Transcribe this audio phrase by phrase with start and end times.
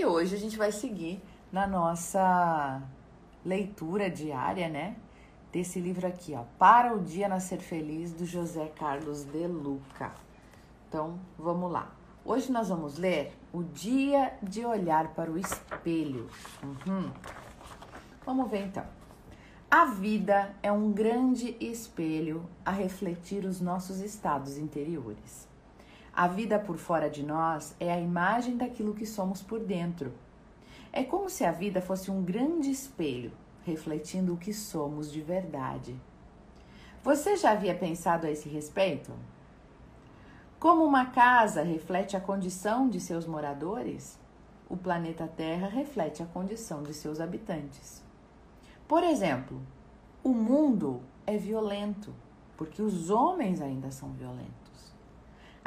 [0.00, 1.20] E hoje a gente vai seguir
[1.52, 2.82] na nossa
[3.44, 4.96] leitura diária, né?
[5.52, 10.10] Desse livro aqui, ó, Para o Dia Nascer Feliz, do José Carlos de Luca.
[10.88, 11.94] Então, vamos lá.
[12.24, 16.30] Hoje nós vamos ler O Dia de Olhar para o Espelho.
[16.62, 17.10] Uhum.
[18.24, 18.86] Vamos ver então.
[19.70, 25.49] A vida é um grande espelho a refletir os nossos estados interiores.
[26.14, 30.12] A vida por fora de nós é a imagem daquilo que somos por dentro.
[30.92, 33.32] É como se a vida fosse um grande espelho,
[33.64, 35.96] refletindo o que somos de verdade.
[37.02, 39.12] Você já havia pensado a esse respeito?
[40.58, 44.18] Como uma casa reflete a condição de seus moradores,
[44.68, 48.02] o planeta Terra reflete a condição de seus habitantes.
[48.86, 49.60] Por exemplo,
[50.22, 52.12] o mundo é violento,
[52.56, 54.59] porque os homens ainda são violentos.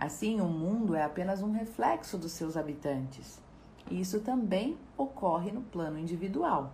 [0.03, 3.41] Assim, o mundo é apenas um reflexo dos seus habitantes.
[3.89, 6.73] E isso também ocorre no plano individual.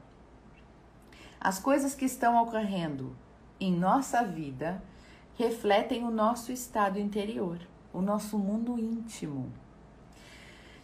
[1.40, 3.16] As coisas que estão ocorrendo
[3.59, 4.81] em nossa vida
[5.36, 7.59] refletem o nosso estado interior,
[7.94, 9.53] o nosso mundo íntimo.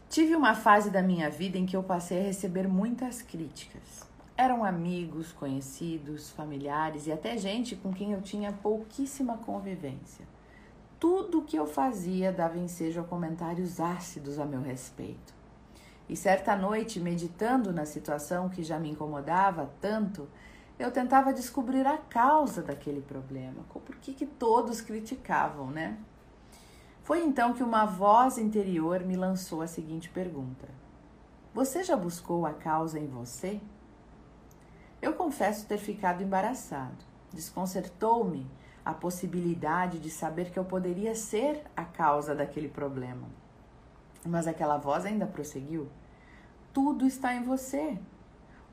[0.07, 4.07] Tive uma fase da minha vida em que eu passei a receber muitas críticas.
[4.37, 10.34] Eram amigos, conhecidos, familiares e até gente com quem eu tinha pouquíssima convivência.
[11.07, 15.35] Tudo o que eu fazia dava ensejo a comentários ácidos a meu respeito.
[16.09, 20.27] E certa noite, meditando na situação que já me incomodava tanto,
[20.79, 23.63] eu tentava descobrir a causa daquele problema.
[23.71, 25.95] Por que, que todos criticavam, né?
[27.03, 30.67] Foi então que uma voz interior me lançou a seguinte pergunta:
[31.53, 33.61] Você já buscou a causa em você?
[34.99, 37.05] Eu confesso ter ficado embaraçado.
[37.31, 38.49] Desconcertou-me
[38.85, 43.27] a possibilidade de saber que eu poderia ser a causa daquele problema.
[44.23, 45.89] Mas aquela voz ainda prosseguiu:
[46.71, 47.97] Tudo está em você.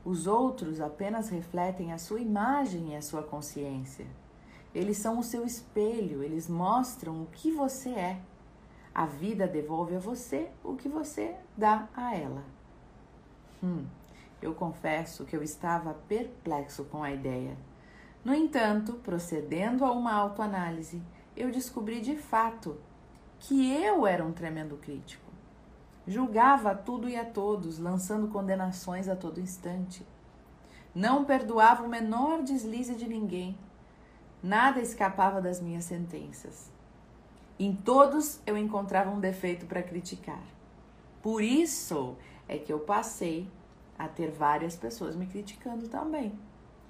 [0.05, 4.05] Os outros apenas refletem a sua imagem e a sua consciência.
[4.75, 8.19] Eles são o seu espelho, eles mostram o que você é.
[8.93, 12.43] A vida devolve a você o que você dá a ela.
[13.63, 13.85] Hum,
[14.41, 17.57] eu confesso que eu estava perplexo com a ideia.
[18.23, 21.01] No entanto, procedendo a uma autoanálise,
[21.35, 22.77] eu descobri de fato
[23.39, 25.29] que eu era um tremendo crítico.
[26.07, 30.05] Julgava tudo e a todos, lançando condenações a todo instante.
[30.95, 33.57] Não perdoava o menor deslize de ninguém.
[34.41, 36.71] Nada escapava das minhas sentenças.
[37.59, 40.43] Em todos eu encontrava um defeito para criticar.
[41.21, 42.15] Por isso
[42.47, 43.49] é que eu passei
[43.97, 46.37] a ter várias pessoas me criticando também.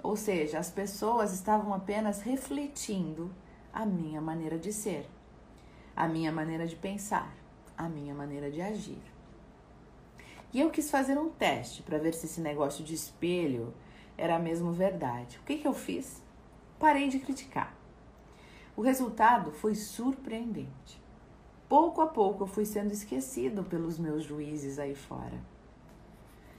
[0.04, 3.34] Ou seja, as pessoas estavam apenas refletindo
[3.72, 5.08] a minha maneira de ser,
[5.96, 7.34] a minha maneira de pensar,
[7.74, 9.02] a minha maneira de agir.
[10.52, 13.72] E eu quis fazer um teste para ver se esse negócio de espelho
[14.14, 15.38] era mesmo verdade.
[15.38, 16.22] O que, que eu fiz?
[16.78, 17.74] Parei de criticar.
[18.76, 21.02] O resultado foi surpreendente.
[21.66, 25.40] Pouco a pouco eu fui sendo esquecido pelos meus juízes aí fora.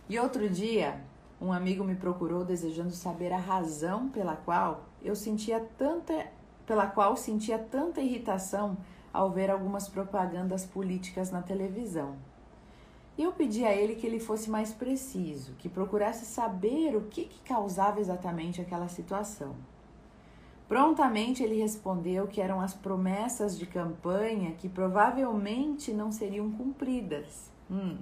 [0.10, 1.00] E outro dia,
[1.42, 6.28] um amigo me procurou desejando saber a razão pela qual eu sentia tanta
[6.66, 8.76] pela qual sentia tanta irritação
[9.14, 12.16] ao ver algumas propagandas políticas na televisão.
[13.18, 17.26] E eu pedi a ele que ele fosse mais preciso, que procurasse saber o que,
[17.26, 19.56] que causava exatamente aquela situação.
[20.68, 27.52] Prontamente ele respondeu que eram as promessas de campanha que provavelmente não seriam cumpridas.
[27.70, 27.98] Hum,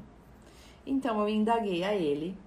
[0.85, 2.37] então eu indaguei a ele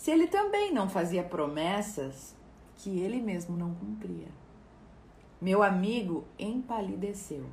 [0.00, 2.34] se ele também não fazia promessas
[2.74, 4.28] que ele mesmo não cumpria.
[5.38, 7.44] Meu amigo empalideceu.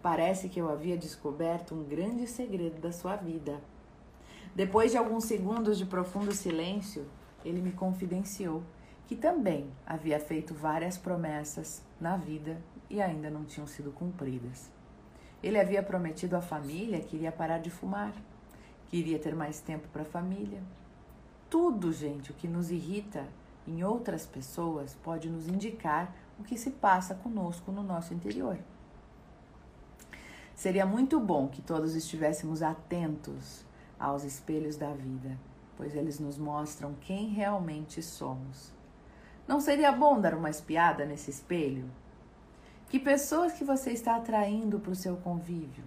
[0.00, 3.60] Parece que eu havia descoberto um grande segredo da sua vida.
[4.54, 7.06] Depois de alguns segundos de profundo silêncio,
[7.44, 8.62] ele me confidenciou
[9.06, 14.72] que também havia feito várias promessas na vida e ainda não tinham sido cumpridas.
[15.42, 18.14] Ele havia prometido à família que iria parar de fumar
[18.88, 20.62] queria ter mais tempo para a família.
[21.52, 23.28] Tudo, gente, o que nos irrita
[23.68, 26.10] em outras pessoas pode nos indicar
[26.40, 28.56] o que se passa conosco no nosso interior.
[30.54, 33.66] Seria muito bom que todos estivéssemos atentos
[34.00, 35.38] aos espelhos da vida,
[35.76, 38.72] pois eles nos mostram quem realmente somos.
[39.46, 41.84] Não seria bom dar uma espiada nesse espelho?
[42.88, 45.84] Que pessoas que você está atraindo para o seu convívio?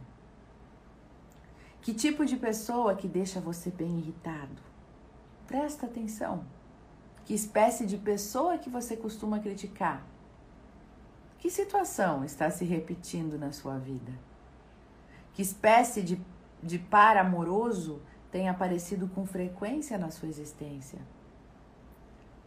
[1.82, 4.75] Que tipo de pessoa que deixa você bem irritado?
[5.48, 6.44] Presta atenção.
[7.24, 10.06] Que espécie de pessoa que você costuma criticar?
[11.40, 14.12] Que situação está se repetindo na sua vida?
[15.34, 16.20] Que espécie de,
[16.62, 18.02] de par amoroso
[18.32, 21.00] tem aparecido com frequência na sua existência.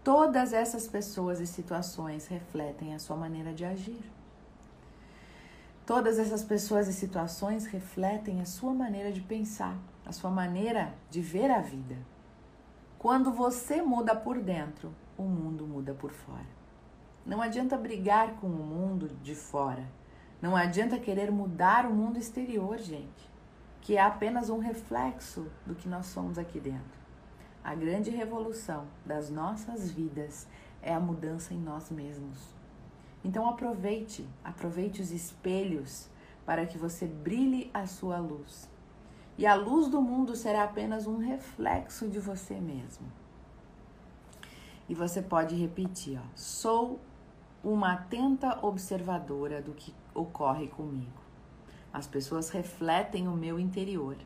[0.05, 4.03] Todas essas pessoas e situações refletem a sua maneira de agir.
[5.87, 11.21] Todas essas pessoas e situações refletem a sua maneira de pensar, a sua maneira de
[11.21, 11.97] ver a vida.
[12.99, 16.59] Quando você muda por dentro, o mundo muda por fora.
[17.25, 19.87] Não adianta brigar com o mundo de fora.
[20.43, 23.31] Não adianta querer mudar o mundo exterior, gente,
[23.81, 26.99] que é apenas um reflexo do que nós somos aqui dentro.
[27.63, 30.49] A grande revolução das nossas vidas
[30.83, 32.53] é a mudança em nós mesmos.
[33.25, 36.11] Então aproveite, aproveite os espelhos
[36.45, 38.69] para que você brilhe a sua luz.
[39.39, 43.07] E a luz do mundo será apenas um reflexo de você mesmo.
[44.89, 46.99] E você pode repetir, ó, sou
[47.63, 51.21] uma atenta observadora do que ocorre comigo.
[51.93, 54.17] As pessoas refletem o meu interior,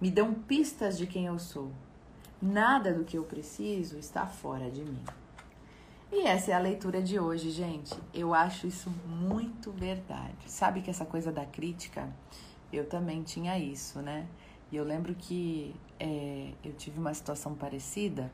[0.00, 1.70] me dão pistas de quem eu sou.
[2.42, 5.04] Nada do que eu preciso está fora de mim.
[6.10, 7.94] E essa é a leitura de hoje, gente.
[8.12, 10.34] Eu acho isso muito verdade.
[10.46, 12.08] Sabe que essa coisa da crítica,
[12.76, 14.26] eu também tinha isso, né?
[14.70, 18.30] E eu lembro que é, eu tive uma situação parecida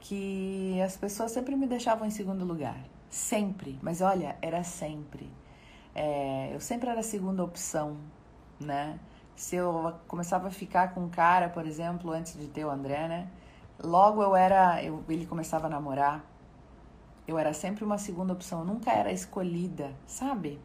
[0.00, 2.78] que as pessoas sempre me deixavam em segundo lugar.
[3.10, 3.78] Sempre.
[3.82, 5.30] Mas olha, era sempre.
[5.94, 7.96] É, eu sempre era a segunda opção,
[8.60, 8.98] né?
[9.34, 13.08] Se eu começava a ficar com um cara, por exemplo, antes de ter o André,
[13.08, 13.28] né?
[13.82, 14.82] Logo eu era.
[14.82, 16.24] Eu, ele começava a namorar.
[17.26, 18.60] Eu era sempre uma segunda opção.
[18.60, 20.58] Eu nunca era escolhida, sabe?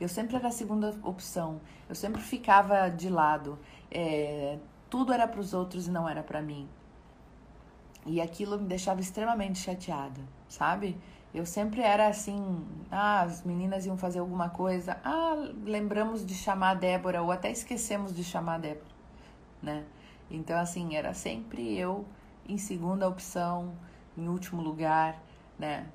[0.00, 1.60] Eu sempre era a segunda opção.
[1.88, 3.58] Eu sempre ficava de lado.
[3.90, 4.58] É,
[4.90, 6.68] tudo era para os outros e não era para mim.
[8.06, 10.96] E aquilo me deixava extremamente chateada, sabe?
[11.34, 16.70] Eu sempre era assim, ah, as meninas iam fazer alguma coisa, ah, lembramos de chamar
[16.70, 18.86] a Débora ou até esquecemos de chamar a Débora,
[19.60, 19.84] né?
[20.30, 22.04] Então assim, era sempre eu
[22.48, 23.74] em segunda opção,
[24.16, 25.20] em último lugar,
[25.58, 25.86] né?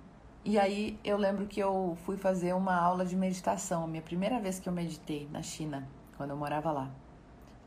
[0.50, 4.40] E aí eu lembro que eu fui fazer uma aula de meditação, a minha primeira
[4.40, 5.88] vez que eu meditei na China,
[6.18, 6.90] quando eu morava lá.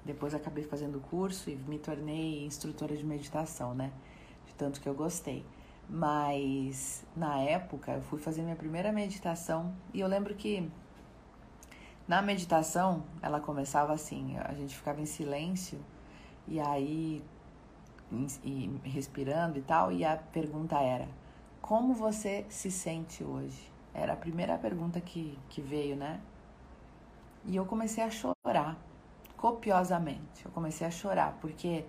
[0.05, 3.93] Depois acabei fazendo o curso e me tornei instrutora de meditação, né?
[4.45, 5.47] De tanto que eu gostei.
[5.89, 10.69] Mas na época eu fui fazer minha primeira meditação e eu lembro que
[12.09, 15.79] na meditação ela começava assim, a gente ficava em silêncio
[16.49, 17.23] e aí
[18.43, 21.07] e respirando e tal, e a pergunta era:
[21.63, 23.73] Como você se sente hoje?
[23.95, 26.21] Era a primeira pergunta que, que veio, né?
[27.45, 28.77] E eu comecei a chorar,
[29.37, 30.45] copiosamente.
[30.45, 31.85] Eu comecei a chorar, porque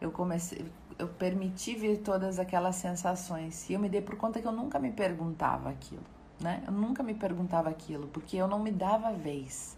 [0.00, 0.64] eu comecei,
[0.98, 3.68] eu permiti vir todas aquelas sensações.
[3.68, 6.04] E eu me dei por conta que eu nunca me perguntava aquilo,
[6.40, 6.62] né?
[6.66, 9.76] Eu nunca me perguntava aquilo, porque eu não me dava vez,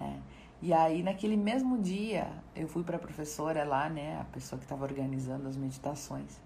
[0.00, 0.20] né?
[0.62, 4.20] E aí, naquele mesmo dia, eu fui para a professora lá, né?
[4.20, 6.40] A pessoa que estava organizando as meditações.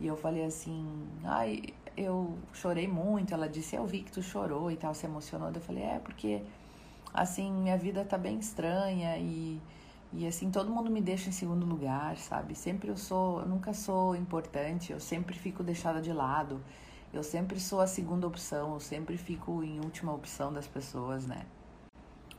[0.00, 0.86] E eu falei assim,
[1.24, 1.62] ai,
[1.96, 3.34] eu chorei muito.
[3.34, 5.50] Ela disse, eu vi que tu chorou e tal, se emocionou.
[5.50, 6.42] Eu falei, é, porque,
[7.12, 9.60] assim, minha vida tá bem estranha e
[10.12, 12.54] e assim, todo mundo me deixa em segundo lugar, sabe?
[12.54, 16.62] Sempre eu sou, eu nunca sou importante, eu sempre fico deixada de lado.
[17.12, 21.44] Eu sempre sou a segunda opção, eu sempre fico em última opção das pessoas, né?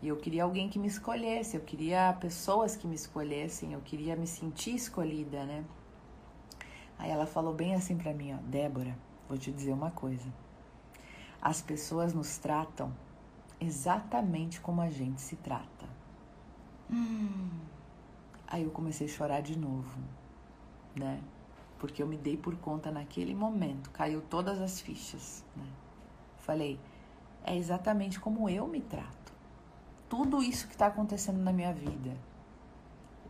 [0.01, 4.15] E eu queria alguém que me escolhesse, eu queria pessoas que me escolhessem, eu queria
[4.15, 5.63] me sentir escolhida, né?
[6.99, 8.95] Aí ela falou bem assim pra mim, ó, Débora,
[9.27, 10.31] vou te dizer uma coisa.
[11.41, 12.93] As pessoas nos tratam
[13.59, 15.87] exatamente como a gente se trata.
[16.91, 17.49] Hum.
[18.45, 19.97] Aí eu comecei a chorar de novo,
[20.93, 21.21] né?
[21.77, 25.67] Porque eu me dei por conta naquele momento, caiu todas as fichas, né?
[26.39, 26.77] Falei,
[27.45, 29.31] é exatamente como eu me trato.
[30.09, 32.17] Tudo isso que está acontecendo na minha vida.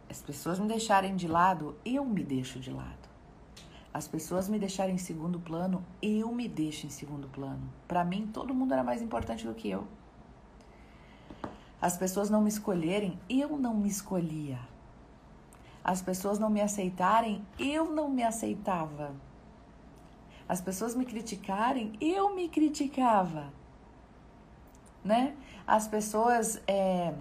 [0.09, 3.08] As pessoas me deixarem de lado, eu me deixo de lado.
[3.99, 7.69] As pessoas me deixarem em segundo plano, eu me deixo em segundo plano.
[7.85, 9.85] Para mim, todo mundo era mais importante do que eu
[11.81, 14.59] as pessoas não me escolherem, eu não me escolhia.
[15.81, 19.13] As pessoas não me aceitarem, eu não me aceitava.
[20.47, 23.53] As pessoas me criticarem, eu me criticava.
[25.03, 25.35] Né?
[25.65, 27.13] As pessoas é,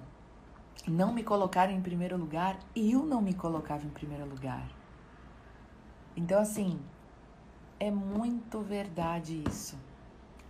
[0.88, 4.77] não me colocarem em primeiro lugar, eu não me colocava em primeiro lugar.
[6.18, 6.78] Então, assim,
[7.80, 9.78] é muito verdade isso.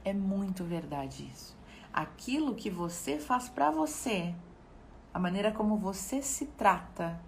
[0.04, 1.58] É muito verdade isso
[1.92, 4.32] aquilo que você faz para você,
[5.12, 7.20] a maneira como você se trata,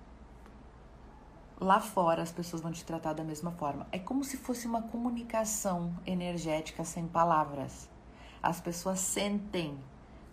[1.58, 3.86] lá fora as pessoas vão te tratar da mesma forma.
[3.90, 7.88] É como se fosse uma comunicação energética sem palavras.
[8.42, 9.76] As pessoas sentem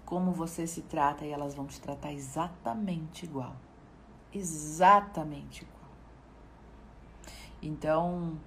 [0.06, 3.56] como você se trata e elas vão te tratar exatamente igual.
[4.32, 5.77] Exatamente igual.
[7.62, 8.38] Então,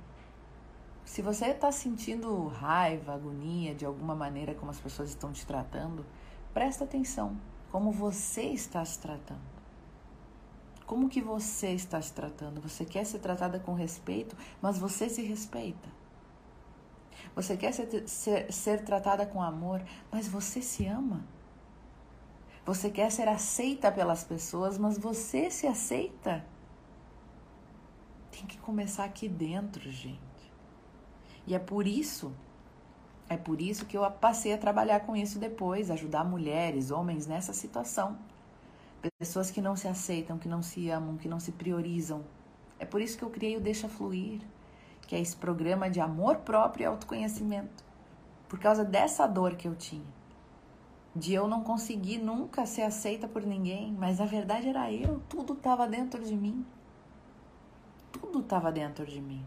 [1.05, 6.07] se você está sentindo raiva, agonia de alguma maneira como as pessoas estão te tratando,
[6.55, 7.37] presta atenção
[7.71, 9.61] como você está se tratando.
[10.87, 12.61] Como que você está se tratando?
[12.61, 15.89] Você quer ser tratada com respeito, mas você se respeita.
[17.35, 21.25] Você quer ser, ser, ser tratada com amor, mas você se ama.
[22.67, 26.45] Você quer ser aceita pelas pessoas, mas você se aceita.
[28.31, 30.21] Tem que começar aqui dentro, gente.
[31.47, 32.33] E é por isso,
[33.29, 37.53] é por isso que eu passei a trabalhar com isso depois, ajudar mulheres, homens nessa
[37.53, 38.19] situação.
[39.19, 42.23] Pessoas que não se aceitam, que não se amam, que não se priorizam.
[42.79, 44.41] É por isso que eu criei o Deixa Fluir,
[45.07, 47.85] que é esse programa de amor próprio e autoconhecimento.
[48.49, 50.21] Por causa dessa dor que eu tinha.
[51.15, 55.55] De eu não conseguir nunca ser aceita por ninguém, mas a verdade era eu, tudo
[55.55, 56.65] estava dentro de mim.
[58.13, 59.45] Tudo estava dentro de mim.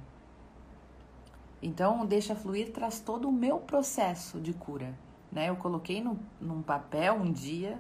[1.61, 4.97] Então, o Deixa Fluir traz todo o meu processo de cura.
[5.31, 5.49] Né?
[5.49, 7.79] Eu coloquei no, num papel um dia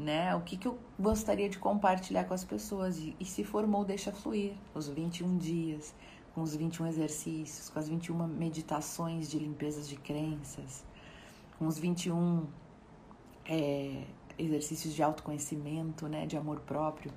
[0.00, 0.34] né?
[0.34, 4.10] O que, que eu gostaria de compartilhar com as pessoas e, e se formou Deixa
[4.10, 5.94] Fluir, os 21 dias,
[6.34, 10.84] com os 21 exercícios, com as 21 meditações de limpezas de crenças,
[11.58, 12.46] com os 21
[13.44, 14.04] é,
[14.38, 16.26] exercícios de autoconhecimento, né?
[16.26, 17.12] De amor próprio.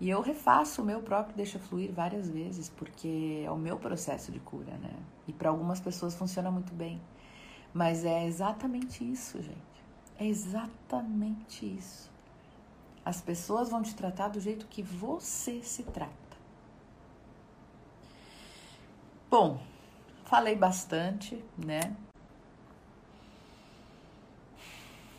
[0.00, 4.32] E eu refaço o meu próprio Deixa Fluir várias vezes, porque é o meu processo
[4.32, 4.94] de cura, né?
[5.28, 7.00] E para algumas pessoas funciona muito bem.
[7.72, 9.58] Mas é exatamente isso, gente.
[10.18, 12.10] É exatamente isso.
[13.04, 16.14] As pessoas vão te tratar do jeito que você se trata.
[19.30, 19.60] Bom,
[20.24, 21.94] falei bastante, né?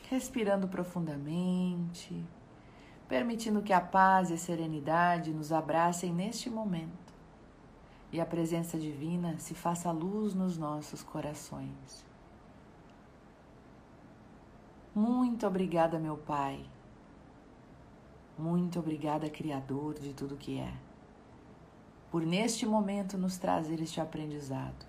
[0.09, 2.25] Respirando profundamente,
[3.11, 7.13] permitindo que a paz e a serenidade nos abracem neste momento
[8.09, 12.05] e a presença divina se faça luz nos nossos corações.
[14.95, 16.65] Muito obrigada, meu Pai
[18.39, 20.73] muito obrigada, Criador de tudo que é,
[22.09, 24.85] por neste momento nos trazer este aprendizado,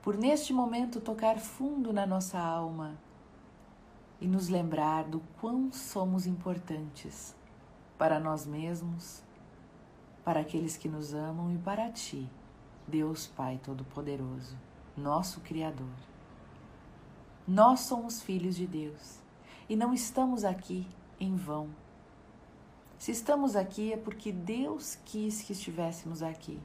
[0.00, 2.96] por neste momento tocar fundo na nossa alma
[4.20, 7.34] e nos lembrar do quão somos importantes
[7.96, 9.22] para nós mesmos,
[10.24, 12.28] para aqueles que nos amam e para Ti,
[12.86, 14.56] Deus Pai Todo-Poderoso,
[14.96, 15.94] nosso Criador.
[17.46, 19.20] Nós somos filhos de Deus
[19.68, 20.86] e não estamos aqui
[21.18, 21.68] em vão
[22.98, 26.60] se estamos aqui é porque Deus quis que estivéssemos aqui.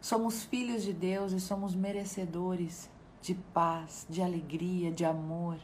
[0.00, 5.58] Somos filhos de Deus e somos merecedores de paz, de alegria, de amor.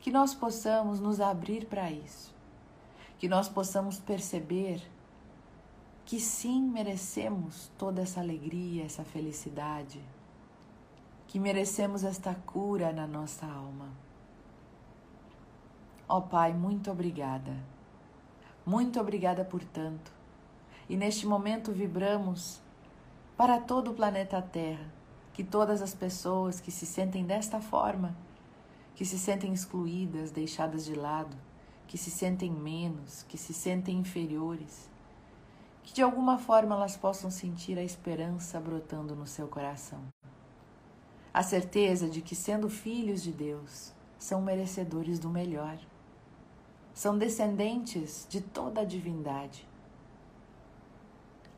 [0.00, 2.34] Que nós possamos nos abrir para isso.
[3.18, 4.82] Que nós possamos perceber
[6.04, 10.00] que sim merecemos toda essa alegria, essa felicidade.
[11.26, 13.88] Que merecemos esta cura na nossa alma.
[16.08, 17.56] Ó oh, Pai, muito obrigada.
[18.66, 20.12] Muito obrigada por tanto.
[20.88, 22.60] E neste momento vibramos
[23.36, 24.92] para todo o planeta Terra,
[25.40, 28.14] que todas as pessoas que se sentem desta forma,
[28.94, 31.34] que se sentem excluídas, deixadas de lado,
[31.86, 34.90] que se sentem menos, que se sentem inferiores,
[35.82, 40.00] que de alguma forma elas possam sentir a esperança brotando no seu coração.
[41.32, 45.78] A certeza de que, sendo filhos de Deus, são merecedores do melhor
[46.92, 49.66] são descendentes de toda a divindade.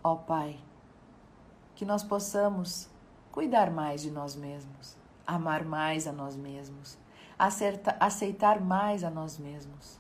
[0.05, 0.61] Ó Pai,
[1.75, 2.92] que nós possamos
[3.33, 4.97] cuidar mais de nós mesmos,
[5.27, 6.97] amar mais a nós mesmos,
[7.37, 9.99] acerta, aceitar mais a nós mesmos,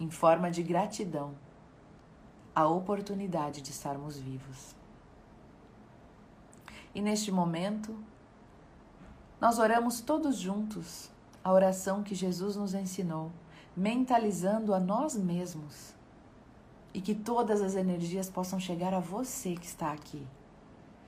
[0.00, 1.34] em forma de gratidão,
[2.54, 4.74] a oportunidade de estarmos vivos.
[6.94, 7.94] E neste momento,
[9.38, 11.10] nós oramos todos juntos
[11.44, 13.30] a oração que Jesus nos ensinou
[13.78, 15.94] mentalizando a nós mesmos
[16.92, 20.26] e que todas as energias possam chegar a você que está aqui.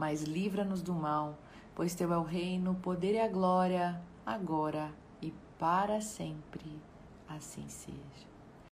[0.00, 1.36] mas livra-nos do mal,
[1.74, 4.90] pois teu é o reino, o poder e a glória, agora
[5.20, 6.80] e para sempre.
[7.28, 8.29] Assim seja.